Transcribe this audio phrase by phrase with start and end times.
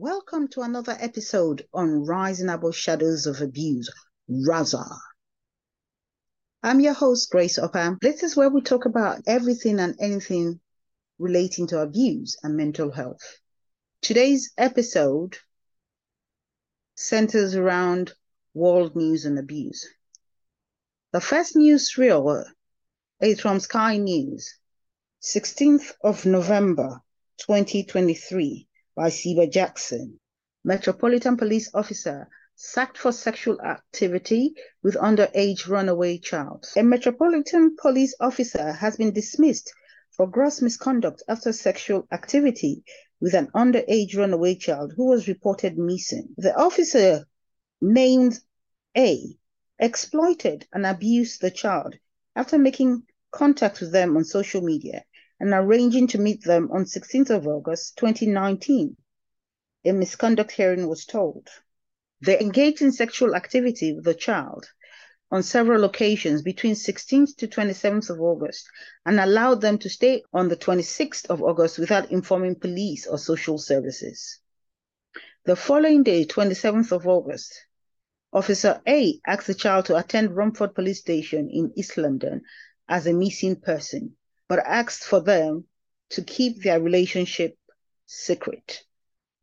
[0.00, 3.92] Welcome to another episode on Rising Above Shadows of Abuse,
[4.28, 4.84] RASA.
[6.62, 7.98] I'm your host, Grace Opham.
[8.00, 10.60] This is where we talk about everything and anything
[11.18, 13.40] relating to abuse and mental health.
[14.00, 15.36] Today's episode
[16.94, 18.12] centers around
[18.54, 19.84] world news and abuse.
[21.10, 22.44] The first news reel
[23.20, 24.60] is from Sky News,
[25.24, 27.00] 16th of November
[27.38, 28.67] 2023
[28.98, 30.18] by Seba Jackson,
[30.64, 36.66] Metropolitan Police Officer sacked for sexual activity with underage runaway child.
[36.76, 39.72] A Metropolitan Police Officer has been dismissed
[40.10, 42.82] for gross misconduct after sexual activity
[43.20, 46.34] with an underage runaway child who was reported missing.
[46.36, 47.24] The officer
[47.80, 48.40] named
[48.96, 49.22] A
[49.78, 51.94] exploited and abused the child
[52.34, 55.04] after making contact with them on social media
[55.40, 58.96] and arranging to meet them on 16th of August 2019.
[59.84, 61.48] A misconduct hearing was told.
[62.20, 64.68] They engaged in sexual activity with the child
[65.30, 68.68] on several occasions between 16th to 27th of August
[69.06, 73.58] and allowed them to stay on the 26th of August without informing police or social
[73.58, 74.40] services.
[75.44, 77.64] The following day, 27th of August,
[78.32, 82.42] Officer A asked the child to attend Romford Police Station in East London
[82.86, 84.17] as a missing person,
[84.48, 85.64] but asked for them
[86.10, 87.56] to keep their relationship
[88.06, 88.82] secret.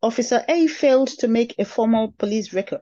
[0.02, 2.82] Officer A failed to make a formal police record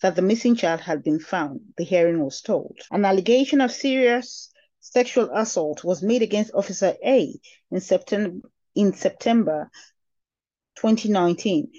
[0.00, 2.78] that the missing child had been found, the hearing was told.
[2.90, 7.38] An allegation of serious sexual assault was made against Officer A
[7.70, 9.70] in September, in September
[10.76, 11.70] 2019,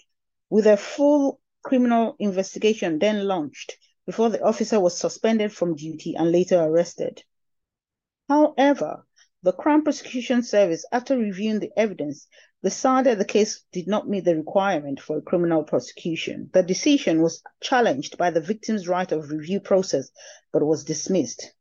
[0.49, 6.31] with a full criminal investigation then launched before the officer was suspended from duty and
[6.31, 7.23] later arrested.
[8.29, 9.04] However,
[9.45, 12.25] the Crown Prosecution Service, after reviewing the evidence,
[12.63, 16.49] decided the case did not meet the requirement for a criminal prosecution.
[16.51, 20.09] The decision was challenged by the victim's right of review process,
[20.51, 21.53] but was dismissed.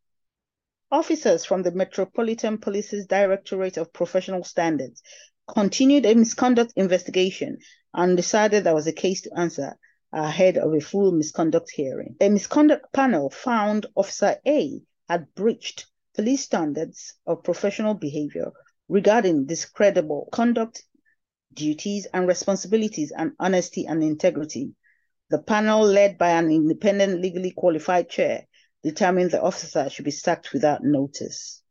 [0.90, 5.02] Officers from the Metropolitan Police's Directorate of Professional Standards
[5.46, 7.58] continued a misconduct investigation
[7.92, 9.76] and decided there was a case to answer
[10.10, 12.16] ahead of a full misconduct hearing.
[12.22, 15.84] A misconduct panel found Officer A had breached
[16.14, 18.52] police standards of professional behavior
[18.88, 20.84] regarding discreditable conduct,
[21.52, 24.74] duties and responsibilities, and honesty and integrity.
[25.30, 28.46] The panel, led by an independent, legally qualified chair,
[28.82, 31.62] determined the officer should be sacked without notice.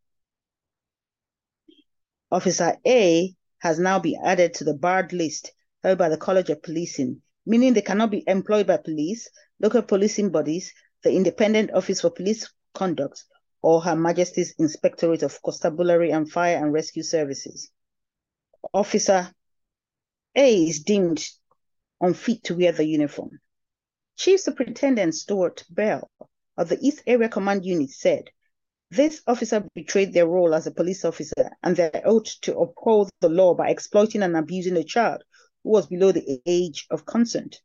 [2.32, 5.52] Officer A has now been added to the barred list
[5.84, 10.32] held by the College of Policing, meaning they cannot be employed by police, local policing
[10.32, 13.24] bodies, the Independent Office for Police Conduct,
[13.64, 17.72] or Her Majesty's Inspectorate of Constabulary and Fire and Rescue Services.
[18.74, 19.32] Officer
[20.36, 21.26] A is deemed
[22.02, 23.40] unfit to wear the uniform.
[24.18, 26.12] Chief Superintendent Stuart Bell
[26.58, 28.30] of the East Area Command Unit said,
[28.92, 33.30] this officer betrayed their role as a police officer and their oath to uphold the
[33.30, 35.24] law by exploiting and abusing a child
[35.64, 37.60] who was below the age of consent.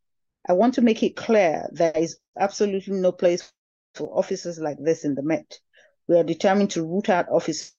[0.49, 3.53] I want to make it clear there is absolutely no place
[3.95, 5.59] for officers like this in the Met.
[6.09, 7.75] We are determined to root out officers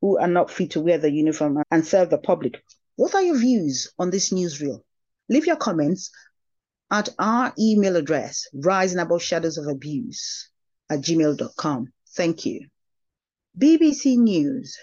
[0.00, 2.62] who are not fit to wear the uniform and serve the public.
[2.96, 4.82] What are your views on this newsreel?
[5.28, 6.10] Leave your comments
[6.90, 10.48] at our email address, rising above shadows of abuse
[10.88, 11.92] at gmail.com.
[12.16, 12.68] Thank you.
[13.58, 14.78] BBC News,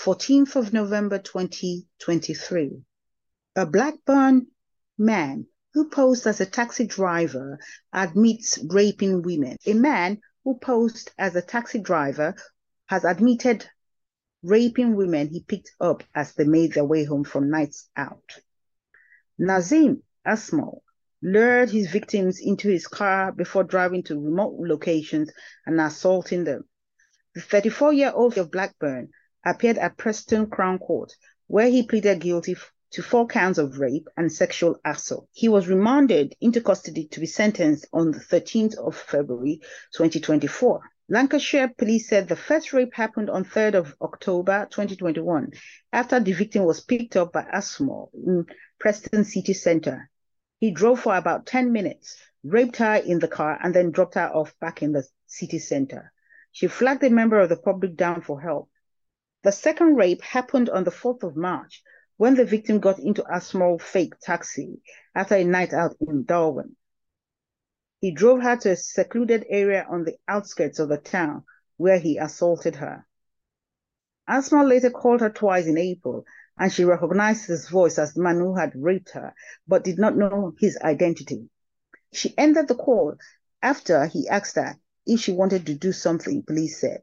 [0.00, 2.82] 14th of November 2023.
[3.54, 4.46] A Blackburn
[4.98, 7.58] man who posed as a taxi driver
[7.92, 9.56] admits raping women.
[9.66, 12.34] A man who posed as a taxi driver,
[12.86, 13.68] has admitted
[14.42, 18.40] raping women he picked up as they made their way home from nights out.
[19.38, 20.82] Nazim Asmal
[21.22, 25.30] lured his victims into his car before driving to remote locations
[25.64, 26.68] and assaulting them.
[27.34, 29.10] The 34 year old of Blackburn
[29.44, 31.12] appeared at Preston Crown Court,
[31.46, 32.56] where he pleaded guilty
[32.92, 35.26] to four counts of rape and sexual assault.
[35.32, 39.60] He was remanded into custody to be sentenced on the 13th of February
[39.94, 40.82] 2024.
[41.08, 45.52] Lancashire police said the first rape happened on 3rd of October 2021
[45.92, 48.46] after the victim was picked up by Asmal in
[48.78, 50.10] Preston city centre.
[50.58, 54.28] He drove for about 10 minutes, raped her in the car, and then dropped her
[54.28, 56.12] off back in the city centre.
[56.52, 58.70] She flagged a member of the public down for help.
[59.42, 61.82] The second rape happened on the 4th of March
[62.22, 64.80] when the victim got into a small fake taxi
[65.12, 66.76] after a night out in Darwen.
[68.00, 71.42] He drove her to a secluded area on the outskirts of the town
[71.78, 73.08] where he assaulted her.
[74.28, 76.24] Asmal later called her twice in April
[76.56, 79.34] and she recognized his voice as the man who had raped her,
[79.66, 81.50] but did not know his identity.
[82.12, 83.16] She ended the call
[83.60, 84.76] after he asked her
[85.06, 87.02] if she wanted to do something, police said.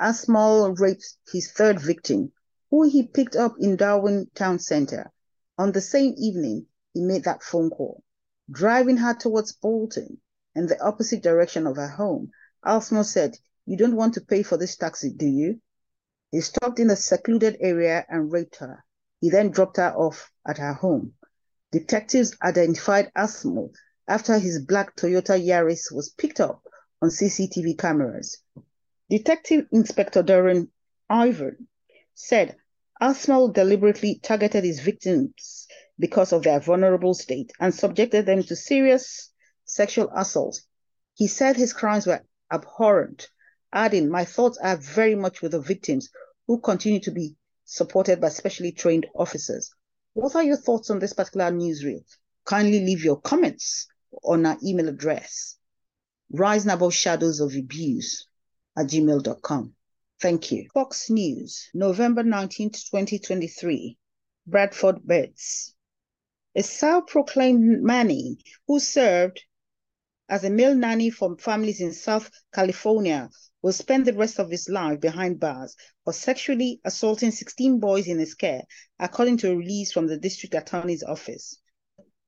[0.00, 2.32] Asmal raped his third victim,
[2.70, 5.10] who he picked up in Darwen Town Center.
[5.56, 8.02] On the same evening, he made that phone call.
[8.50, 10.20] Driving her towards Bolton
[10.54, 12.30] in the opposite direction of her home,
[12.64, 15.60] Asmal said, You don't want to pay for this taxi, do you?
[16.30, 18.84] He stopped in a secluded area and raped her.
[19.20, 21.14] He then dropped her off at her home.
[21.72, 23.72] Detectives identified Asmal
[24.06, 26.62] after his black Toyota Yaris was picked up
[27.00, 28.38] on CCTV cameras.
[29.08, 30.68] Detective Inspector Darren
[31.08, 31.68] Ivan
[32.20, 32.56] said
[33.00, 35.68] Asmal deliberately targeted his victims
[36.00, 39.30] because of their vulnerable state and subjected them to serious
[39.64, 40.60] sexual assault.
[41.14, 43.28] He said his crimes were abhorrent
[43.72, 46.08] adding, My thoughts are very much with the victims
[46.48, 49.70] who continue to be supported by specially trained officers.
[50.14, 52.00] What are your thoughts on this particular news reel?
[52.44, 53.86] Kindly leave your comments
[54.24, 55.56] on our email address,
[56.32, 58.26] rising above shadows of abuse
[58.76, 59.74] at gmail.com.
[60.20, 60.68] Thank you.
[60.74, 63.96] Fox News, November 19th, 2023.
[64.48, 65.74] Bradford Betz.
[66.56, 69.42] A self-proclaimed Manny who served
[70.28, 73.30] as a male nanny for families in South California
[73.62, 78.18] will spend the rest of his life behind bars for sexually assaulting 16 boys in
[78.18, 78.62] his care,
[78.98, 81.60] according to a release from the district attorney's office.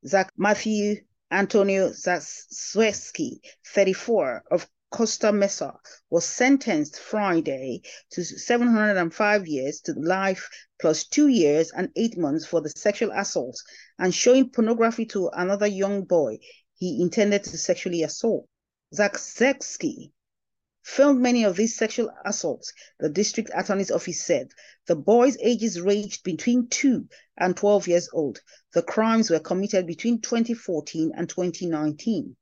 [0.06, 0.96] Zach Matthew
[1.30, 5.78] Antonio Zakrzewski, 34, of Costa Mesa,
[6.10, 10.50] was sentenced Friday to 705 years to life
[10.80, 13.56] plus two years and eight months for the sexual assault
[14.00, 16.38] and showing pornography to another young boy
[16.74, 18.48] he intended to sexually assault.
[18.92, 20.10] Zakrzewski
[20.82, 24.50] filmed many of these sexual assaults, the district attorney's office said.
[24.86, 27.06] The boys' ages ranged between 2
[27.38, 28.40] and 12 years old.
[28.72, 32.36] The crimes were committed between 2014 and 2019.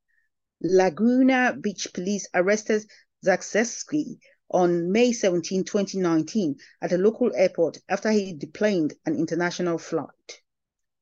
[0.61, 2.85] Laguna Beach police arrested
[3.25, 4.19] Zakrzewski
[4.49, 10.41] on May 17, 2019, at a local airport after he deplaned an international flight.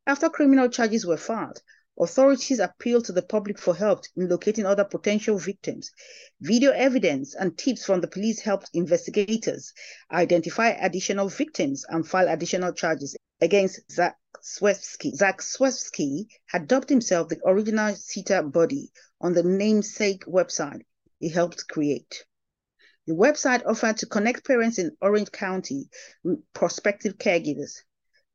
[0.06, 1.62] After criminal charges were filed,
[2.00, 5.92] Authorities appealed to the public for help in locating other potential victims.
[6.40, 9.74] Video evidence and tips from the police helped investigators
[10.12, 13.80] identify additional victims and file additional charges against
[14.44, 20.84] Zakrzewski had dubbed himself the original Sitter Buddy on the namesake website
[21.20, 22.26] he helped create.
[23.08, 25.90] The website offered to connect parents in Orange County
[26.24, 27.82] with prospective caregivers.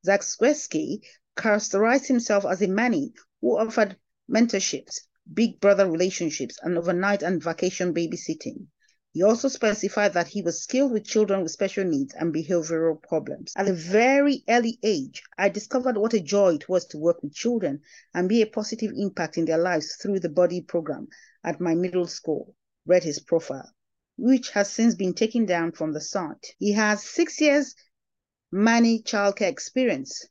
[0.05, 1.01] Zakrzewski
[1.37, 3.97] characterized himself as a manny who offered
[4.29, 5.01] mentorships,
[5.31, 8.67] big brother relationships, and overnight and vacation babysitting.
[9.13, 13.53] He also specified that he was skilled with children with special needs and behavioral problems.
[13.55, 17.35] At a very early age, I discovered what a joy it was to work with
[17.35, 17.83] children
[18.15, 21.09] and be a positive impact in their lives through the body program
[21.43, 22.55] at my middle school,
[22.87, 23.71] read his profile,
[24.17, 26.55] which has since been taken down from the site.
[26.57, 27.75] He has six years
[28.51, 30.25] Manny childcare experience,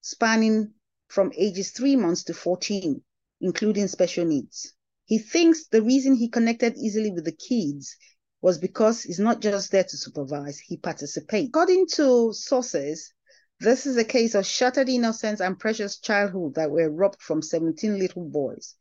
[0.00, 0.72] spanning
[1.08, 3.02] from ages 3 months to 14,
[3.42, 4.72] including special needs.
[5.12, 7.98] He thinks the reason he connected easily with the kids
[8.40, 11.50] was because he's not just there to supervise, he participates.
[11.50, 13.12] According to sources,
[13.60, 17.98] this is a case of shattered innocence and precious childhood that were robbed from 17
[17.98, 18.74] little boys.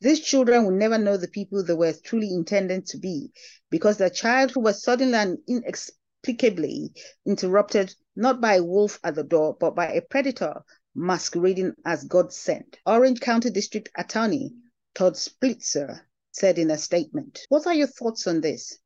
[0.00, 3.30] These children will never know the people they were truly intended to be
[3.70, 6.94] because their childhood was suddenly and inexplicably
[7.24, 10.64] interrupted not by a wolf at the door, but by a predator
[10.96, 12.76] masquerading as God sent.
[12.84, 14.52] Orange County District Attorney
[14.96, 17.44] Todd Spitzer said in a statement.
[17.50, 18.78] What are your thoughts on this?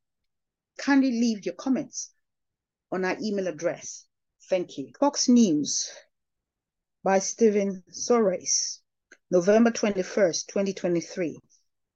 [0.77, 2.11] Kindly leave your comments
[2.91, 4.07] on our email address.
[4.49, 4.91] Thank you.
[4.99, 5.89] Fox News
[7.05, 8.81] by Stephen Sorace,
[9.31, 11.39] November 21st, 2023.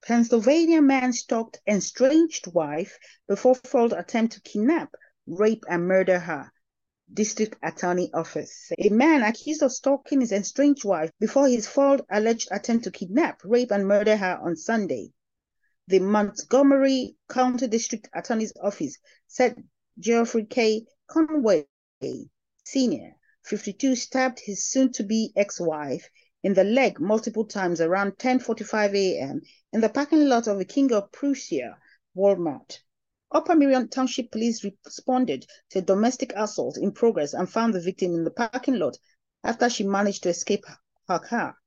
[0.07, 4.95] Pennsylvania man stalked estranged wife before failed attempt to kidnap,
[5.27, 6.53] rape, and murder her.
[7.13, 8.71] District Attorney Office.
[8.79, 13.41] A man accused of stalking his estranged wife before his failed alleged attempt to kidnap,
[13.43, 15.11] rape, and murder her on Sunday.
[15.87, 18.97] The Montgomery County District Attorney's Office
[19.27, 19.63] said
[19.99, 20.87] Geoffrey K.
[21.07, 21.67] Conway,
[22.63, 26.09] Sr., 52, stabbed his soon-to-be ex-wife
[26.41, 29.41] in the leg multiple times around 10.45 a.m.
[29.71, 31.77] in the parking lot of the King of Prussia
[32.15, 32.79] Walmart.
[33.35, 38.13] Upper Merion Township Police responded to a domestic assault in progress and found the victim
[38.13, 38.97] in the parking lot
[39.43, 40.63] after she managed to escape
[41.09, 41.57] her car.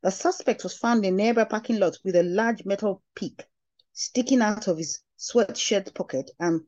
[0.00, 3.46] The suspect was found in a nearby parking lot with a large metal pick
[3.92, 6.62] sticking out of his sweatshirt pocket and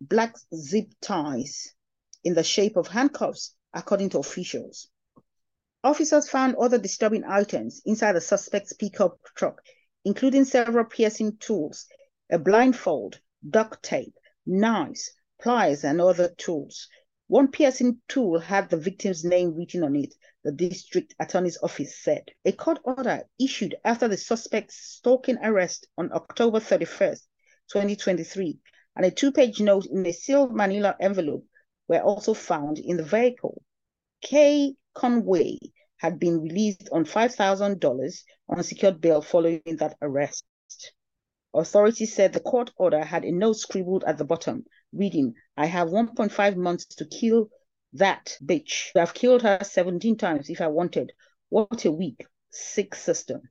[0.00, 1.74] black zip ties
[2.22, 4.88] in the shape of handcuffs according to officials.
[5.82, 9.60] Officers found other disturbing items inside the suspect's pickup truck,
[10.04, 11.88] including several piercing tools,
[12.30, 13.18] a blindfold,
[13.48, 14.14] duct tape,
[14.46, 16.88] knives, pliers, and other tools.
[17.28, 22.24] One piercing tool had the victim's name written on it, the district attorney's office said.
[22.44, 27.22] A court order issued after the suspect's stalking arrest on October 31st,
[27.70, 28.58] 2023,
[28.96, 31.46] and a two-page note in a sealed manila envelope
[31.88, 33.62] were also found in the vehicle.
[34.22, 35.58] Kay Conway
[35.98, 40.44] had been released on $5,000 on a secured bail following that arrest.
[41.52, 45.88] Authorities said the court order had a note scribbled at the bottom reading, I have
[45.88, 47.50] 1.5 months to kill
[47.92, 48.90] that bitch.
[48.94, 51.12] I've killed her 17 times if I wanted.
[51.48, 53.42] What a weak, sick system.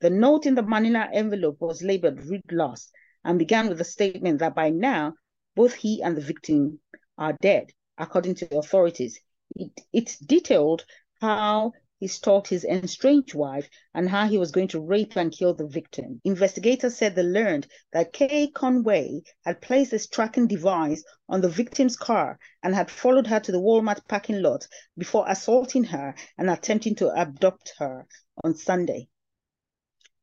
[0.00, 2.92] The note in the manila envelope was labeled read last
[3.24, 5.14] and began with the statement that by now,
[5.56, 6.80] both he and the victim
[7.18, 9.18] are dead, according to the authorities.
[9.56, 10.84] It, it detailed
[11.20, 15.54] how he stalked his estranged wife and how he was going to rape and kill
[15.54, 16.20] the victim.
[16.24, 21.96] Investigators said they learned that Kay Conway had placed his tracking device on the victim's
[21.96, 24.66] car and had followed her to the Walmart parking lot
[24.98, 28.06] before assaulting her and attempting to abduct her
[28.42, 29.08] on Sunday.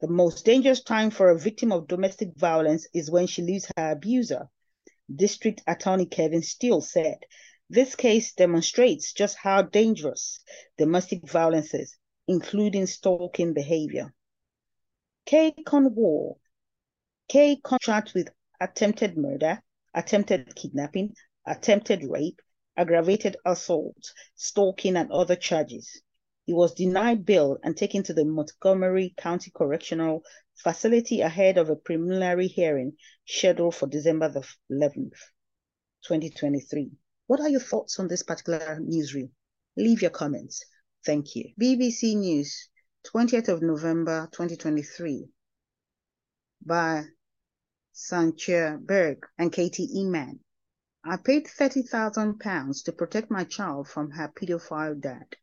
[0.01, 3.91] The most dangerous time for a victim of domestic violence is when she leaves her
[3.91, 4.49] abuser,
[5.13, 7.19] District Attorney Kevin Steele said.
[7.73, 10.41] This case demonstrates just how dangerous
[10.77, 11.95] domestic violence is,
[12.27, 14.13] including stalking behavior.
[15.25, 16.33] Kay Conway,
[17.29, 18.27] k-contract with
[18.59, 19.63] attempted murder,
[19.93, 22.41] attempted kidnapping, attempted rape,
[22.75, 26.01] aggravated assault, stalking, and other charges.
[26.43, 30.23] He was denied bail and taken to the Montgomery County Correctional
[30.55, 35.15] Facility ahead of a preliminary hearing scheduled for December the 11th,
[36.03, 36.91] 2023.
[37.31, 39.31] What are your thoughts on this particular newsreel?
[39.77, 40.65] Leave your comments.
[41.05, 41.53] Thank you.
[41.57, 42.67] BBC News,
[43.07, 45.29] 20th of November 2023
[46.65, 47.05] by
[47.93, 50.39] Sanchia Berg and Katie Eman.
[51.05, 55.37] I paid £30,000 to protect my child from her pedophile dad.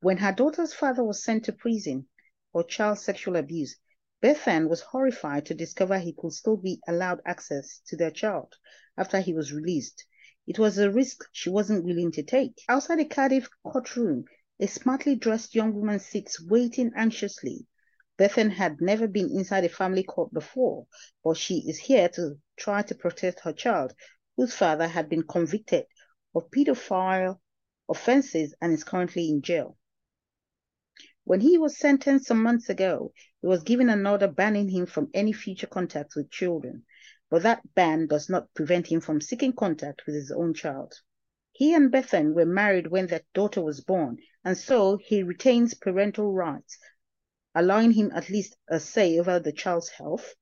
[0.00, 2.06] When her daughter's father was sent to prison
[2.52, 3.76] for child sexual abuse,
[4.22, 8.52] Bethan was horrified to discover he could still be allowed access to their child
[8.98, 10.04] after he was released
[10.48, 12.58] it was a risk she wasn't willing to take.
[12.70, 14.24] Outside the Cardiff courtroom,
[14.58, 17.66] a smartly dressed young woman sits waiting anxiously.
[18.16, 20.86] Bethan had never been inside a family court before,
[21.22, 23.92] but she is here to try to protect her child,
[24.38, 25.84] whose father had been convicted
[26.34, 27.38] of pedophile
[27.86, 29.76] offenses and is currently in jail.
[31.24, 33.12] When he was sentenced some months ago,
[33.42, 36.86] he was given an order banning him from any future contact with children
[37.30, 40.94] but that ban does not prevent him from seeking contact with his own child.
[41.52, 46.32] He and Bethan were married when their daughter was born, and so he retains parental
[46.32, 46.78] rights,
[47.54, 50.34] allowing him at least a say over the child's health,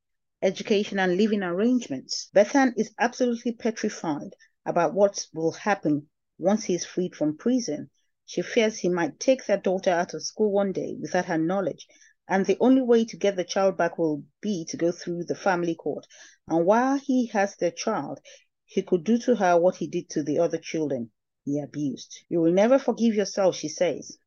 [0.43, 2.31] education, and living arrangements.
[2.33, 7.91] Bethan is absolutely petrified about what will happen once he is freed from prison.
[8.27, 11.89] She fears he might take their daughter out of school one day without her knowledge
[12.29, 15.35] and the only way to get the child back will be to go through the
[15.35, 16.07] family court.
[16.49, 18.21] And while he has the child,
[18.65, 21.11] he could do to her what he did to the other children
[21.45, 22.21] he abused.
[22.29, 24.19] You will never forgive yourself, she says.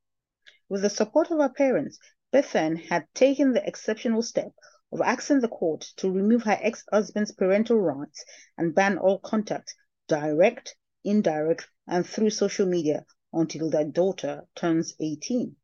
[0.68, 1.98] With the support of her parents,
[2.32, 4.54] Bethan had taken the exceptional step
[4.92, 8.24] of asking the court to remove her ex-husband's parental rights
[8.58, 9.74] and ban all contact,
[10.08, 15.56] direct, indirect, and through social media until their daughter turns 18.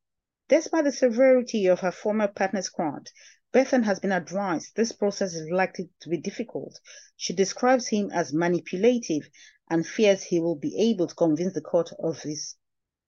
[0.47, 3.03] Despite the severity of her former partner's crime,
[3.55, 6.77] Bethan has been advised this process is likely to be difficult.
[7.15, 9.29] She describes him as manipulative
[9.69, 12.57] and fears he will be able to convince the court of his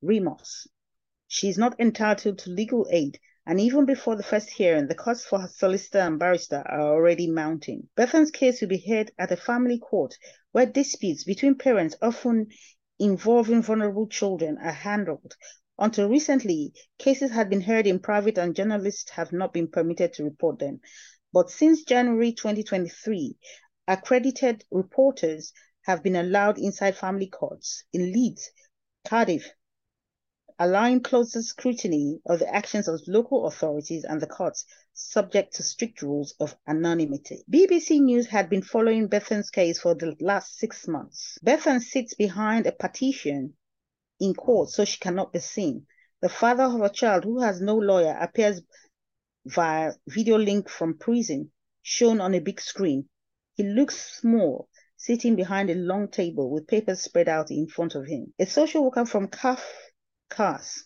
[0.02, 0.66] remorse.
[1.28, 5.26] She is not entitled to legal aid, and even before the first hearing, the costs
[5.26, 7.90] for her solicitor and barrister are already mounting.
[7.98, 10.18] Bethan's case will be heard at a family court
[10.54, 12.48] where disputes between parents, often
[13.00, 15.36] involving vulnerable children, are handled.
[15.80, 20.24] Until recently, cases had been heard in private and journalists have not been permitted to
[20.24, 20.82] report them.
[21.32, 23.38] But since January 2023,
[23.88, 25.54] accredited reporters
[25.84, 28.50] have been allowed inside family courts in Leeds,
[29.06, 29.52] Cardiff,
[30.58, 36.02] allowing closer scrutiny of the actions of local authorities and the courts, subject to strict
[36.02, 37.44] rules of anonymity.
[37.52, 41.38] BBC News had been following Bethan's case for the last six months.
[41.46, 43.54] Bethan sits behind a partition
[44.20, 45.86] in court so she cannot be seen.
[46.22, 48.62] The father of a child who has no lawyer appears
[49.46, 53.08] via video link from prison, shown on a big screen.
[53.54, 58.08] He looks small, sitting behind a long table with papers spread out in front of
[58.08, 58.34] him.
[58.40, 59.64] A social worker from CAF
[60.30, 60.84] CAS,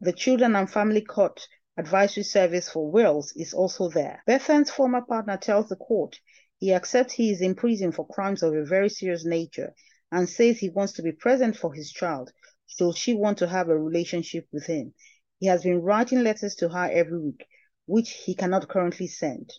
[0.00, 1.46] the Children and Family Court
[1.76, 4.22] Advisory Service for Wales, is also there.
[4.26, 6.18] Bethan's former partner tells the court
[6.58, 9.74] he accepts he is in prison for crimes of a very serious nature
[10.10, 12.32] and says he wants to be present for his child
[12.66, 14.94] should she want to have a relationship with him.
[15.38, 17.46] He has been writing letters to her every week,
[17.86, 19.52] which he cannot currently send.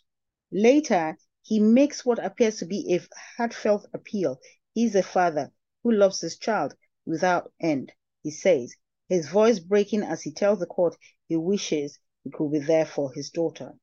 [0.51, 3.01] Later, he makes what appears to be a
[3.38, 4.39] heartfelt appeal.
[4.74, 5.51] He is a father
[5.84, 6.75] who loves his child
[7.06, 7.91] without end,
[8.22, 8.75] he says,
[9.08, 10.96] his voice breaking as he tells the court
[11.27, 13.74] he wishes he could be there for his daughter.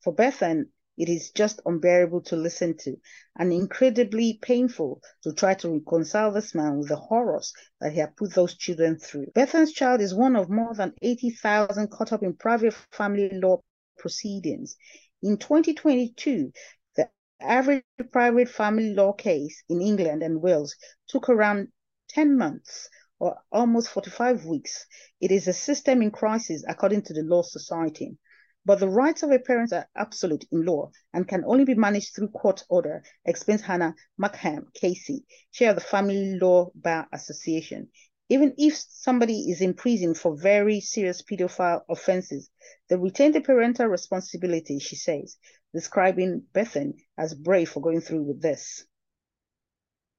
[0.00, 2.96] For Bethan, it is just unbearable to listen to
[3.36, 8.16] and incredibly painful to try to reconcile this man with the horrors that he had
[8.16, 9.26] put those children through.
[9.34, 13.60] Bethan's child is one of more than 80,000 caught up in private family law
[13.98, 14.76] proceedings.
[15.22, 16.52] In 2022,
[16.96, 17.08] the
[17.40, 20.76] average private family law case in England and Wales
[21.08, 21.68] took around
[22.10, 24.86] 10 months or almost 45 weeks.
[25.20, 28.18] It is a system in crisis according to the Law Society.
[28.64, 32.14] But the rights of a parent are absolute in law and can only be managed
[32.14, 37.90] through court order, explains Hannah Markham KC, chair of the Family Law Bar Association.
[38.28, 42.50] Even if somebody is in prison for very serious pedophile offenses,
[42.88, 45.36] they retain the parental responsibility, she says,
[45.74, 48.84] describing Bethan as brave for going through with this.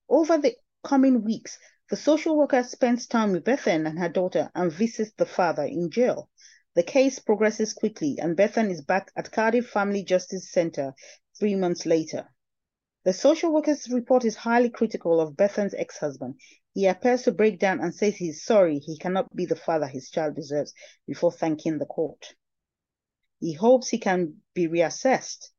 [0.09, 1.57] Over the coming weeks,
[1.89, 5.89] the social worker spends time with Bethan and her daughter and visits the father in
[5.89, 6.29] jail.
[6.75, 10.95] The case progresses quickly, and Bethan is back at Cardiff Family Justice Centre
[11.37, 12.29] three months later.
[13.03, 16.39] The social worker's report is highly critical of Bethan's ex husband.
[16.73, 19.85] He appears to break down and says he is sorry he cannot be the father
[19.87, 20.73] his child deserves
[21.05, 22.33] before thanking the court.
[23.39, 25.49] He hopes he can be reassessed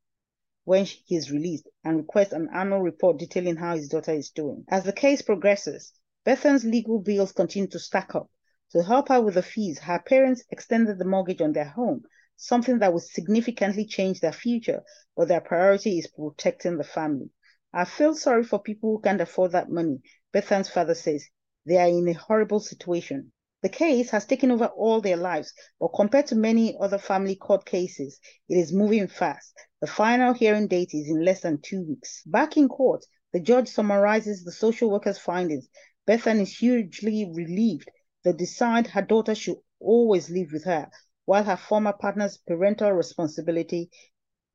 [0.65, 4.65] when he is released and requests an annual report detailing how his daughter is doing.
[4.67, 5.93] As the case progresses,
[6.25, 8.29] Bethan's legal bills continue to stack up.
[8.75, 12.03] To help her with the fees, her parents extended the mortgage on their home,
[12.35, 14.83] something that would significantly change their future,
[15.15, 17.29] but their priority is protecting the family.
[17.71, 20.01] I feel sorry for people who can't afford that money,
[20.33, 21.25] Bethan's father says.
[21.65, 23.31] They are in a horrible situation.
[23.61, 27.65] The case has taken over all their lives, but compared to many other family court
[27.65, 29.53] cases, it is moving fast.
[29.79, 32.23] The final hearing date is in less than two weeks.
[32.25, 35.69] Back in court, the judge summarizes the social worker's findings
[36.05, 37.89] Bethan is hugely relieved
[38.25, 40.89] they decide her daughter should always live with her,
[41.25, 43.91] while her former partner's parental responsibility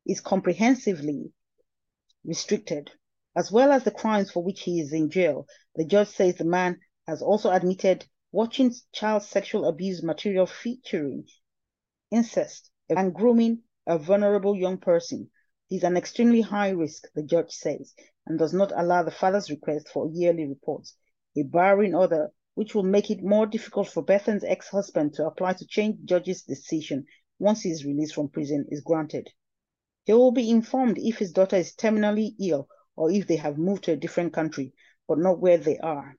[0.05, 1.33] is comprehensively
[2.25, 2.91] restricted,
[3.37, 5.47] as well as the crimes for which he is in jail.
[5.77, 11.29] The judge says the man has also admitted watching child sexual abuse material featuring
[12.11, 15.31] incest and grooming a vulnerable young person.
[15.69, 17.95] He's an extremely high risk, the judge says,
[18.27, 20.97] and does not allow the father's request for yearly reports
[21.37, 25.67] a barring order which will make it more difficult for Bethan's ex-husband to apply to
[25.67, 27.07] change judge's decision
[27.39, 29.31] once his release from prison is granted.
[30.05, 33.85] He will be informed if his daughter is terminally ill or if they have moved
[33.85, 34.75] to a different country,
[35.09, 36.19] but not where they are.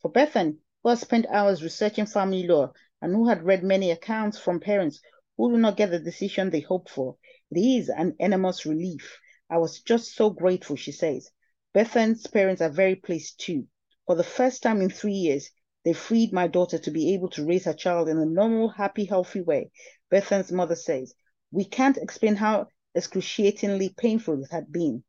[0.00, 4.38] For Bethan, who has spent hours researching family law and who had read many accounts
[4.38, 4.98] from parents
[5.36, 7.18] who do not get the decision they hope for,
[7.50, 9.18] it is an enormous relief.
[9.50, 11.30] I was just so grateful, she says.
[11.74, 13.66] Bethan's parents are very pleased too.
[14.08, 15.50] For the first time in three years,
[15.84, 19.04] they freed my daughter to be able to raise her child in a normal, happy,
[19.04, 19.70] healthy way.
[20.08, 21.12] Bethan's mother says,
[21.50, 25.04] We can't explain how excruciatingly painful it had been.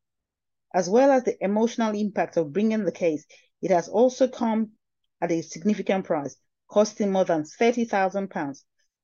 [0.73, 3.25] As well as the emotional impact of bringing the case,
[3.61, 4.73] it has also come
[5.21, 6.35] at a significant price,
[6.67, 8.63] costing more than £30,000.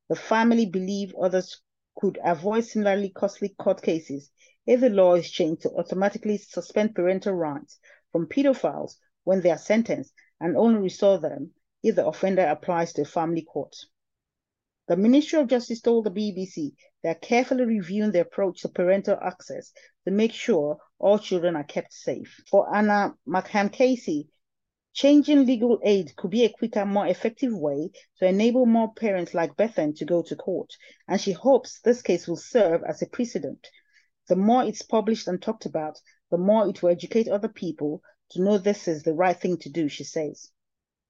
[0.10, 1.62] The family believe others
[1.98, 4.30] could avoid similarly costly court cases
[4.68, 7.80] if the law is changed to automatically suspend parental rights
[8.12, 11.52] from pedophiles when they are sentenced and only restore them
[11.84, 13.76] if the offender applies to a family court.
[14.88, 19.18] The Ministry of Justice told the BBC they are carefully reviewing the approach to parental
[19.22, 19.74] access
[20.06, 22.40] to make sure all children are kept safe.
[22.50, 24.28] For Anna Markham KC,
[24.94, 29.58] changing legal aid could be a quicker, more effective way to enable more parents like
[29.58, 30.72] Bethan to go to court,
[31.08, 33.68] and she hopes this case will serve as a precedent.
[34.28, 38.02] The more it's published and talked about, the more it will educate other people
[38.36, 40.52] to know this is the right thing to do, she says.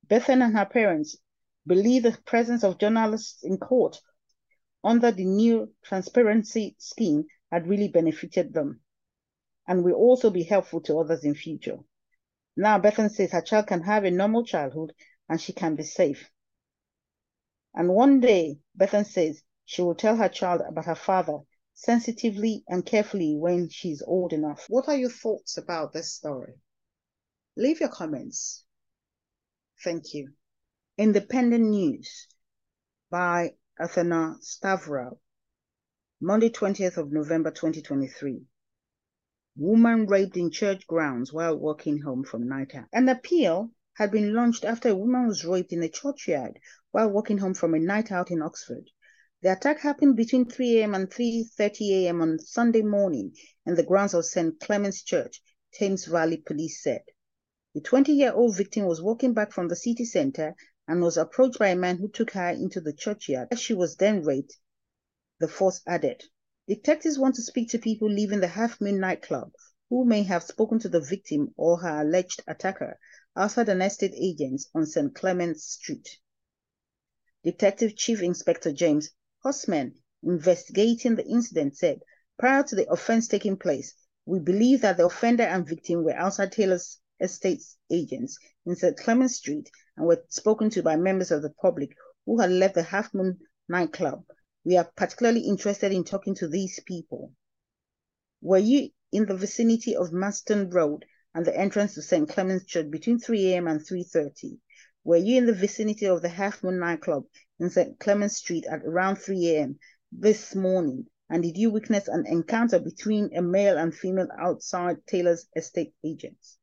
[0.07, 1.17] Bethan and her parents
[1.65, 3.99] believe the presence of journalists in court
[4.83, 8.81] under the new transparency scheme had really benefited them
[9.67, 11.79] and will also be helpful to others in future.
[12.55, 14.93] Now Bethan says her child can have a normal childhood
[15.27, 16.29] and she can be safe.
[17.73, 21.39] And one day, Bethan says she will tell her child about her father
[21.73, 24.65] sensitively and carefully when she's old enough.
[24.69, 26.53] What are your thoughts about this story?
[27.57, 28.65] Leave your comments.
[29.81, 30.33] Thank you.
[30.97, 32.27] Independent News
[33.09, 35.17] by Athena Stavrou,
[36.19, 38.45] Monday, 20th of November 2023.
[39.55, 42.89] Woman raped in church grounds while walking home from night out.
[42.91, 46.59] An appeal had been launched after a woman was raped in a churchyard
[46.91, 48.89] while walking home from a night out in Oxford.
[49.41, 50.93] The attack happened between 3 a.m.
[50.93, 52.21] and 3.30 a.m.
[52.21, 53.33] on Sunday morning
[53.65, 54.59] in the grounds of St.
[54.59, 55.41] Clement's Church,
[55.71, 57.03] Thames Valley Police said.
[57.75, 60.55] The 20-year-old victim was walking back from the city center
[60.87, 63.49] and was approached by a man who took her into the churchyard.
[63.59, 64.57] She was then raped,
[65.41, 66.23] the force added.
[66.69, 69.51] Detectives want to speak to people leaving the Half Moon nightclub
[69.89, 72.97] who may have spoken to the victim or her alleged attacker
[73.35, 75.13] outside an estate agents on St.
[75.13, 76.07] Clement's Street.
[77.43, 79.09] Detective Chief Inspector James
[79.43, 81.99] Hosman, investigating the incident, said,
[82.39, 83.93] prior to the offense taking place,
[84.25, 88.97] we believe that the offender and victim were outside Taylor's estate's agents in St.
[88.97, 92.83] Clement Street and were spoken to by members of the public who had left the
[92.83, 94.25] Half Moon nightclub.
[94.63, 97.31] We are particularly interested in talking to these people.
[98.41, 102.27] Were you in the vicinity of Marston Road and the entrance to St.
[102.27, 103.67] Clement's Church between 3 a.m.
[103.67, 104.57] and 3.30?
[105.03, 107.25] Were you in the vicinity of the Half Moon nightclub
[107.59, 107.99] in St.
[107.99, 109.79] Clement Street at around 3 a.m.
[110.11, 111.05] this morning?
[111.29, 116.57] And did you witness an encounter between a male and female outside Taylor's estate agents?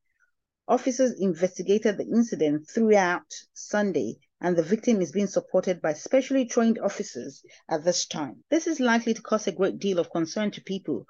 [0.67, 6.79] Officers investigated the incident throughout Sunday, and the victim is being supported by specially trained
[6.79, 8.43] officers at this time.
[8.49, 11.05] This is likely to cause a great deal of concern to people,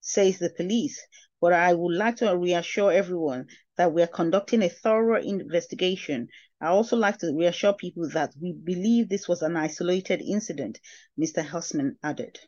[0.00, 1.00] says the police,
[1.40, 6.28] but I would like to reassure everyone that we are conducting a thorough investigation.
[6.60, 10.80] I also like to reassure people that we believe this was an isolated incident,
[11.16, 11.44] Mr.
[11.44, 12.40] Houseman added.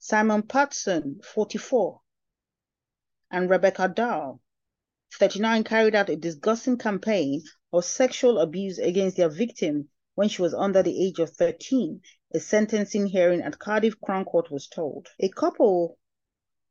[0.00, 2.00] Simon Patson, 44,
[3.30, 4.40] and Rebecca Dow,
[5.14, 10.54] 39, carried out a disgusting campaign of sexual abuse against their victim when she was
[10.54, 12.02] under the age of 13,
[12.34, 15.06] a sentencing hearing at Cardiff Crown Court was told.
[15.20, 15.98] A couple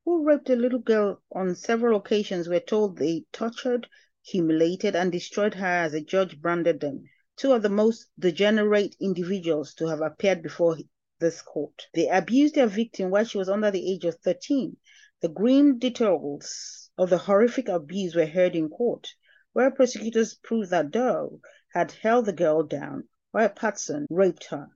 [0.04, 3.88] who raped a little girl on several occasions were told they tortured,
[4.30, 7.06] humiliated, and destroyed her as a judge branded them.
[7.38, 10.78] Two of the most degenerate individuals to have appeared before
[11.20, 11.88] this court.
[11.94, 14.76] They abused their victim while she was under the age of 13.
[15.22, 19.08] The grim details of the horrific abuse were heard in court,
[19.54, 21.40] where prosecutors proved that Doe
[21.74, 24.68] had held the girl down, while Patson raped her.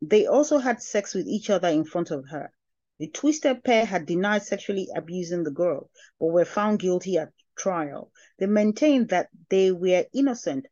[0.00, 2.52] They also had sex with each other in front of her.
[2.98, 8.12] The twisted pair had denied sexually abusing the girl, but were found guilty at trial.
[8.38, 10.66] They maintained that they were innocent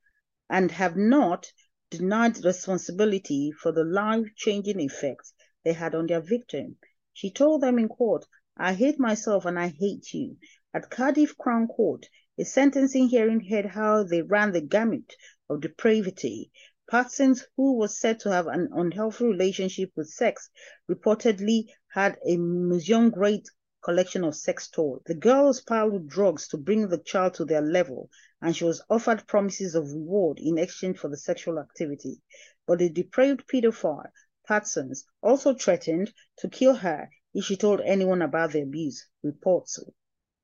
[0.48, 1.52] and have not
[1.90, 6.76] denied responsibility for the life-changing effects they had on their victim.
[7.12, 10.36] She told them in court, I hate myself and I hate you.
[10.72, 12.06] At Cardiff Crown Court,
[12.38, 15.14] a sentencing hearing heard how they ran the gamut
[15.48, 16.50] of depravity
[16.90, 20.50] Parsons, who was said to have an unhealthy relationship with sex,
[20.90, 23.46] reportedly had a museum-grade
[23.84, 25.02] collection of sex toys.
[25.04, 28.08] The girls piled with drugs to bring the child to their level,
[28.40, 32.22] and she was offered promises of reward in exchange for the sexual activity.
[32.66, 34.10] But the depraved pedophile,
[34.46, 39.78] Parsons, also threatened to kill her if she told anyone about the abuse, reports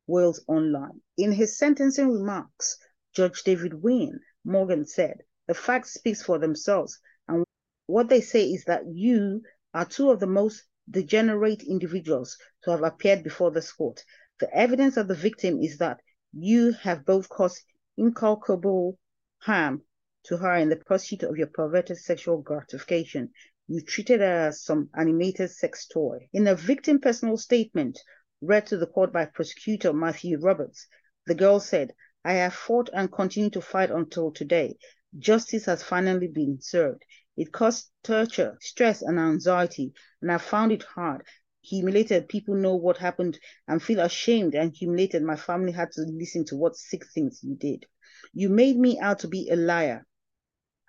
[0.07, 1.01] Wales Online.
[1.17, 2.77] In his sentencing remarks,
[3.15, 6.99] Judge David Wynne Morgan said, the facts speaks for themselves.
[7.27, 7.45] And
[7.87, 12.83] what they say is that you are two of the most degenerate individuals to have
[12.83, 14.05] appeared before this court.
[14.41, 16.01] The evidence of the victim is that
[16.33, 17.63] you have both caused
[17.97, 18.99] incalculable
[19.39, 19.83] harm
[20.25, 23.31] to her in the pursuit of your perverted sexual gratification.
[23.69, 26.29] You treated her as some animated sex toy.
[26.33, 27.99] In a victim personal statement
[28.41, 30.87] read to the court by prosecutor Matthew Roberts,
[31.27, 31.93] the girl said,
[32.25, 34.77] I have fought and continue to fight until today.
[35.19, 37.05] Justice has finally been served.
[37.41, 41.25] It caused torture, stress, and anxiety, and I found it hard.
[41.63, 42.29] humiliated.
[42.29, 45.23] People know what happened and feel ashamed and humiliated.
[45.23, 47.87] My family had to listen to what sick things you did.
[48.35, 50.07] You made me out to be a liar.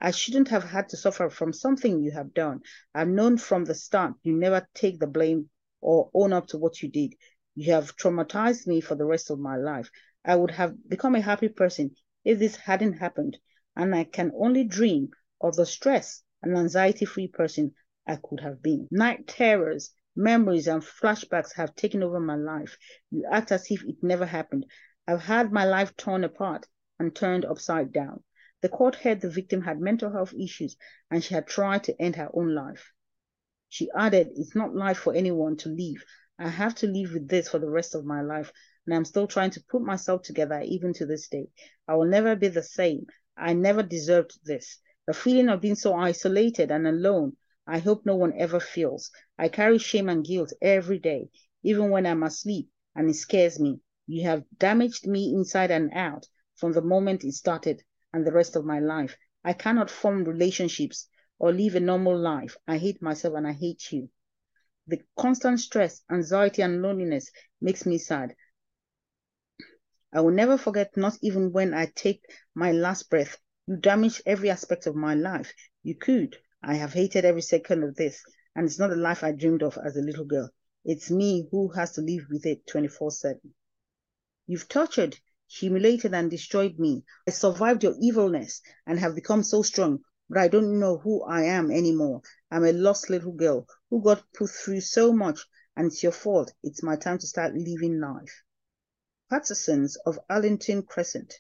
[0.02, 2.64] I shouldn't have had to suffer from something you have done.
[2.94, 6.82] I've known from the start you never take the blame or own up to what
[6.82, 7.16] you did.
[7.56, 9.90] You have traumatized me for the rest of my life.
[10.26, 13.38] I would have become a happy person if this hadn't happened,
[13.74, 17.74] and I can only dream of the stress and anxiety free person
[18.08, 18.88] I could have been.
[18.92, 22.78] Night terrors, memories, and flashbacks have taken over my life.
[23.10, 24.66] You act as if it never happened.
[25.08, 26.68] I've had my life torn apart
[27.00, 28.24] and turned upside down.
[28.62, 30.78] The court heard the victim had mental health issues
[31.10, 32.92] and she had tried to end her own life.
[33.70, 36.04] She added, It's not life for anyone to live.
[36.38, 38.52] I have to live with this for the rest of my life,
[38.86, 41.48] and I'm still trying to put myself together even to this day.
[41.88, 43.06] I will never be the same.
[43.38, 44.80] I never deserved this.
[45.12, 47.36] The feeling of being so isolated and alone,
[47.68, 49.12] I hope no one ever feels.
[49.38, 51.32] I carry shame and guilt every day,
[51.64, 53.82] even when I'm asleep, and it scares me.
[54.08, 58.56] You have damaged me inside and out from the moment it started and the rest
[58.56, 59.18] of my life.
[59.44, 62.56] I cannot form relationships or live a normal life.
[62.66, 64.10] I hate myself and I hate you.
[64.88, 68.34] The constant stress, anxiety, and loneliness makes me sad.
[70.14, 72.24] I will never forget, not even when I take
[72.56, 73.38] my last breath.
[73.72, 75.54] You damaged every aspect of my life.
[75.82, 76.36] You could.
[76.62, 78.22] I have hated every second of this,
[78.54, 80.50] and it's not the life I dreamed of as a little girl.
[80.84, 83.56] It's me who has to live with it 24 7.
[84.46, 87.06] You've tortured, humiliated and destroyed me.
[87.26, 91.44] I survived your evilness and have become so strong, but I don't know who I
[91.44, 92.24] am anymore.
[92.52, 96.54] I'm a lost little girl who got put through so much, and it's your fault.
[96.62, 98.44] It's my time to start living life.
[99.30, 101.40] Patterson's of Arlington Crescent.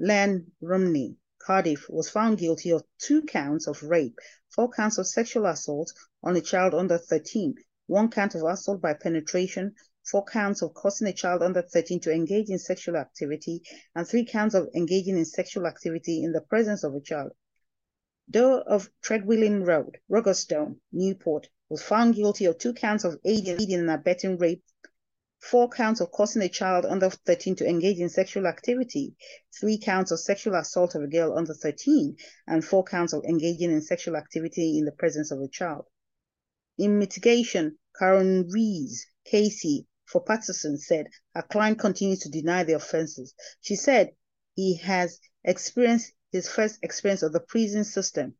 [0.00, 4.16] Llanrumney, Cardiff, was found guilty of two counts of rape,
[4.48, 7.56] four counts of sexual assault on a child under 13,
[7.88, 12.12] one count of assault by penetration, four counts of causing a child under 13 to
[12.12, 13.60] engage in sexual activity,
[13.96, 17.32] and three counts of engaging in sexual activity in the presence of a child.
[18.30, 23.90] Doe of Tregwilym Road, Rogerstone, Newport, was found guilty of two counts of aiding and
[23.90, 24.62] abetting rape,
[25.40, 29.16] four counts of causing a child under 13 to engage in sexual activity,
[29.58, 33.70] three counts of sexual assault of a girl under 13, and four counts of engaging
[33.70, 35.86] in sexual activity in the presence of a child.
[36.76, 43.34] In mitigation, Karen Rees KC for Patterson said her client continues to deny the offenses.
[43.60, 44.10] She said
[44.54, 48.34] he has experienced his first experience of the prison system,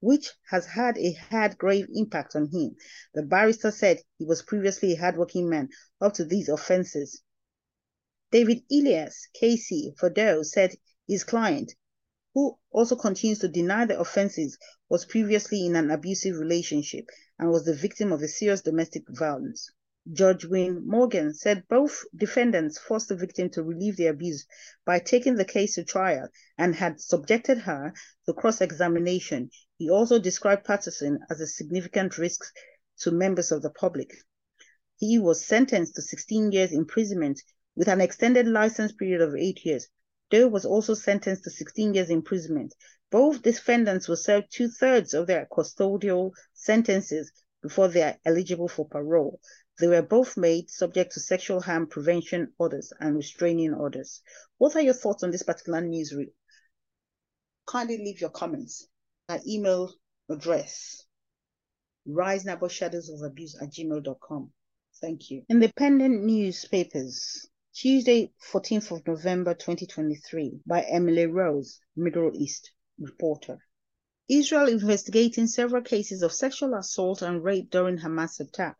[0.00, 2.76] which has had a hard, grave impact on him.
[3.14, 7.22] The barrister said he was previously a hardworking man up to these offenses.
[8.30, 10.74] David Elias KC Doe said
[11.06, 11.74] his client,
[12.34, 14.58] who also continues to deny the offenses,
[14.88, 17.08] was previously in an abusive relationship
[17.38, 19.70] and was the victim of a serious domestic violence.
[20.10, 24.46] Judge Wynne Morgan said both defendants forced the victim to relieve the abuse
[24.86, 27.92] by taking the case to trial and had subjected her
[28.24, 29.50] to cross examination.
[29.76, 32.42] He also described Patterson as a significant risk
[33.00, 34.10] to members of the public.
[34.96, 37.42] He was sentenced to 16 years imprisonment
[37.76, 39.88] with an extended license period of eight years.
[40.30, 42.74] Doe was also sentenced to 16 years imprisonment.
[43.10, 48.88] Both defendants will serve two thirds of their custodial sentences before they are eligible for
[48.88, 49.38] parole.
[49.78, 54.20] They were both made subject to sexual harm prevention orders and restraining orders.
[54.56, 56.30] What are your thoughts on this particular news reel?
[57.66, 58.88] Kindly leave your comments.
[59.28, 59.92] My email
[60.28, 61.04] address,
[62.06, 64.52] abuse at gmail.com.
[65.00, 65.44] Thank you.
[65.48, 67.48] Independent newspapers.
[67.72, 73.58] Tuesday, 14th of November 2023 by Emily Rose, Middle East reporter.
[74.28, 78.76] Israel investigating several cases of sexual assault and rape during Hamas attack.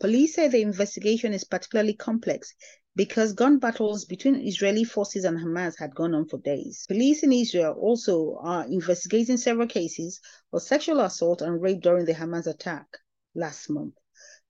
[0.00, 2.54] Police say the investigation is particularly complex
[2.96, 6.86] because gun battles between Israeli forces and Hamas had gone on for days.
[6.88, 10.18] Police in Israel also are investigating several cases
[10.54, 12.86] of sexual assault and rape during the Hamas attack
[13.34, 13.92] last month.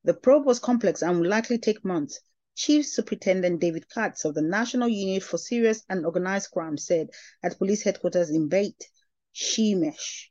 [0.05, 2.21] The probe was complex and will likely take months.
[2.55, 7.09] Chief Superintendent David Katz of the National Unit for Serious and Organized Crime said
[7.43, 8.89] at police headquarters in Beit
[9.35, 10.31] Shemesh.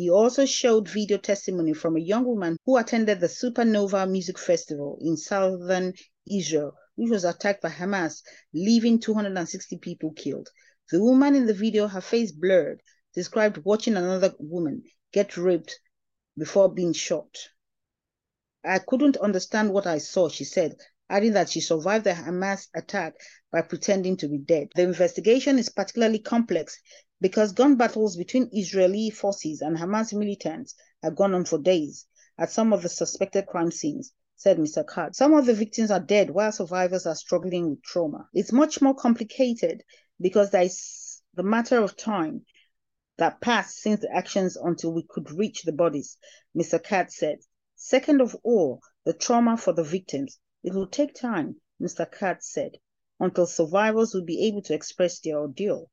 [0.00, 4.96] He also showed video testimony from a young woman who attended the Supernova Music Festival
[4.98, 5.92] in southern
[6.26, 8.22] Israel, which was attacked by Hamas,
[8.54, 10.48] leaving 260 people killed.
[10.90, 12.80] The woman in the video, her face blurred,
[13.12, 15.78] described watching another woman get raped
[16.34, 17.36] before being shot.
[18.64, 20.76] I couldn't understand what I saw, she said,
[21.10, 23.16] adding that she survived the Hamas attack
[23.52, 24.68] by pretending to be dead.
[24.74, 26.80] The investigation is particularly complex
[27.20, 32.06] because gun battles between Israeli forces and Hamas militants have gone on for days.
[32.38, 34.82] at some of the suspected crime scenes, said Mr.
[34.88, 35.18] Katz.
[35.18, 38.26] Some of the victims are dead while survivors are struggling with trauma.
[38.32, 39.82] It's much more complicated
[40.18, 42.46] because there is the matter of time
[43.18, 46.16] that passed since the actions until we could reach the bodies,
[46.56, 46.82] Mr.
[46.82, 47.40] Katz said.
[47.76, 50.38] Second of all, the trauma for the victims.
[50.62, 52.10] It will take time, Mr.
[52.10, 52.78] Katz said,
[53.18, 55.90] until survivors will be able to express their ordeal.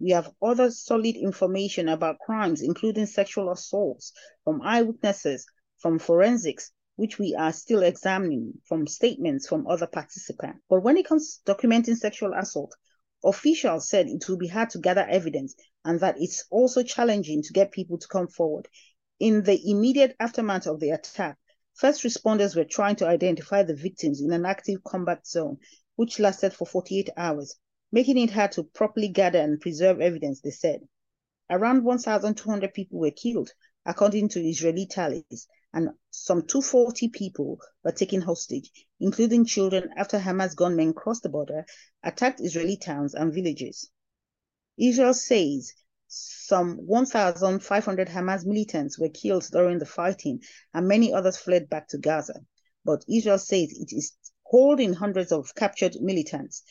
[0.00, 4.12] We have other solid information about crimes, including sexual assaults,
[4.44, 5.44] from eyewitnesses,
[5.78, 10.60] from forensics, which we are still examining, from statements from other participants.
[10.68, 12.76] But when it comes to documenting sexual assault,
[13.24, 17.52] officials said it will be hard to gather evidence and that it's also challenging to
[17.52, 18.68] get people to come forward.
[19.18, 21.38] In the immediate aftermath of the attack,
[21.74, 25.58] first responders were trying to identify the victims in an active combat zone,
[25.96, 27.56] which lasted for 48 hours
[27.90, 30.80] making it hard to properly gather and preserve evidence, they said.
[31.50, 33.50] Around 1,200 people were killed,
[33.86, 38.70] according to Israeli tallies, and some 240 people were taken hostage,
[39.00, 41.64] including children, after Hamas gunmen crossed the border,
[42.02, 43.90] attacked Israeli towns and villages.
[44.78, 45.72] Israel says
[46.06, 51.98] some 1,500 Hamas militants were killed during the fighting, and many others fled back to
[51.98, 52.40] Gaza.
[52.84, 54.12] But Israel says it is
[54.44, 56.62] holding hundreds of captured militants,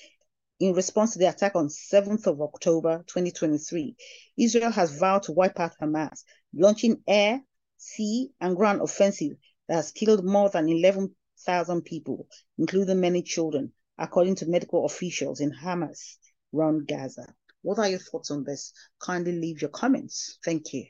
[0.60, 3.96] in response to the attack on 7th of October 2023,
[4.38, 7.42] Israel has vowed to wipe out Hamas, launching air,
[7.78, 14.36] sea, and ground offensive that has killed more than 11,000 people, including many children, according
[14.36, 16.18] to medical officials in Hamas
[16.52, 17.36] run Gaza.
[17.62, 18.74] What are your thoughts on this?
[19.00, 20.40] Kindly leave your comments.
[20.44, 20.86] Thank you.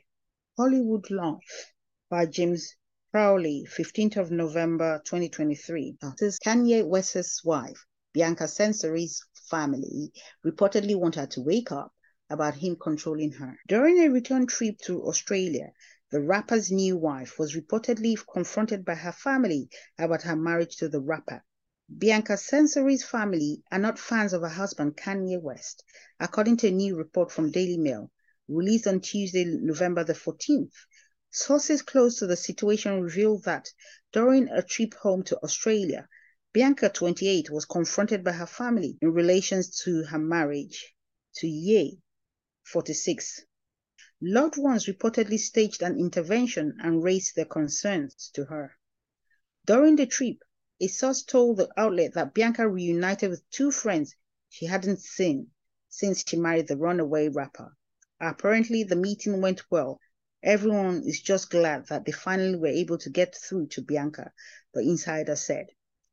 [0.56, 1.72] Hollywood Life
[2.08, 2.74] by James
[3.10, 5.98] Crowley, 15th of November 2023.
[6.18, 10.12] This is Kanye West's wife, Bianca Censori's family
[10.44, 11.92] reportedly want her to wake up
[12.30, 13.56] about him controlling her.
[13.66, 15.72] During a return trip to Australia,
[16.10, 21.00] the rapper's new wife was reportedly confronted by her family about her marriage to the
[21.00, 21.42] rapper.
[21.96, 25.84] Bianca Censori's family are not fans of her husband Kanye West,
[26.20, 28.10] according to a new report from Daily Mail,
[28.46, 30.72] released on Tuesday, November the 14th.
[31.30, 33.72] Sources close to the situation revealed that
[34.12, 36.08] during a trip home to Australia,
[36.54, 40.94] Bianca, 28, was confronted by her family in relation to her marriage
[41.34, 42.00] to Ye,
[42.64, 43.44] 46.
[44.22, 48.72] Loved ones reportedly staged an intervention and raised their concerns to her.
[49.66, 50.38] During the trip,
[50.80, 54.16] a source told the outlet that Bianca reunited with two friends
[54.48, 55.50] she hadn't seen
[55.90, 57.76] since she married the runaway rapper.
[58.20, 60.00] Apparently, the meeting went well.
[60.42, 64.32] Everyone is just glad that they finally were able to get through to Bianca,
[64.72, 65.66] the insider said.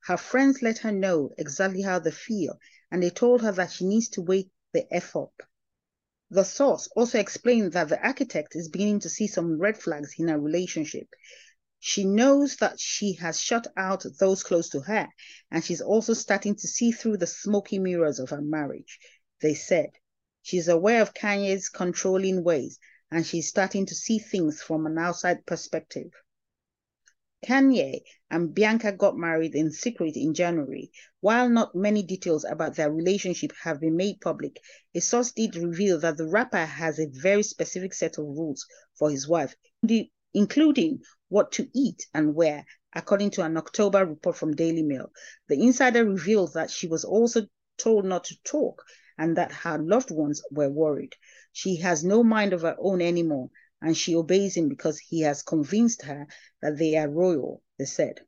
[0.05, 2.59] Her friends let her know exactly how they feel,
[2.91, 5.33] and they told her that she needs to wake the F up.
[6.29, 10.27] The source also explained that the architect is beginning to see some red flags in
[10.27, 11.07] her relationship.
[11.79, 15.07] She knows that she has shut out those close to her,
[15.49, 18.99] and she's also starting to see through the smoky mirrors of her marriage.
[19.41, 19.89] They said
[20.43, 22.77] she's aware of Kanye's controlling ways,
[23.09, 26.11] and she's starting to see things from an outside perspective.
[27.45, 30.91] Kanye and Bianca got married in secret in January.
[31.19, 34.59] While not many details about their relationship have been made public,
[34.95, 38.65] a source did reveal that the rapper has a very specific set of rules
[38.97, 39.55] for his wife,
[40.33, 45.11] including what to eat and where, according to an October report from Daily Mail.
[45.47, 47.43] The insider revealed that she was also
[47.77, 48.83] told not to talk
[49.19, 51.13] and that her loved ones were worried.
[51.51, 55.41] She has no mind of her own anymore and she obeys him because he has
[55.41, 56.27] convinced her
[56.61, 58.19] that they are royal, they said.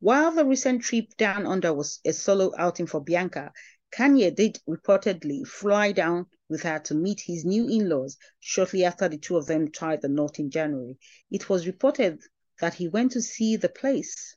[0.00, 3.52] While the recent trip down under was a solo outing for Bianca,
[3.92, 9.18] Kanye did reportedly fly down with her to meet his new in-laws shortly after the
[9.18, 10.98] two of them tied the knot in January.
[11.30, 12.22] It was reported
[12.60, 14.36] that he went to see the place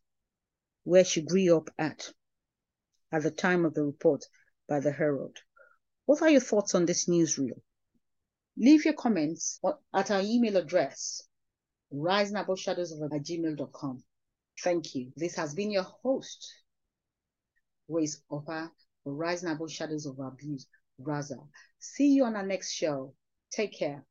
[0.83, 2.13] where she grew up at
[3.11, 4.25] at the time of the report
[4.67, 5.37] by the Herald.
[6.05, 7.61] What are your thoughts on this newsreel?
[8.57, 9.59] Leave your comments
[9.93, 11.23] at our email address,
[11.93, 14.03] risingaboveShadows at gmail.com.
[14.61, 15.11] Thank you.
[15.15, 16.53] This has been your host,
[17.89, 18.69] Grace Opa,
[19.03, 20.67] for Rising Above Shadows of Abuse,
[20.99, 21.37] RASA.
[21.79, 23.15] See you on our next show.
[23.51, 24.05] Take care.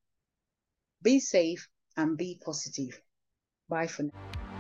[1.03, 3.01] Be safe and be positive.
[3.68, 4.51] Bye for now.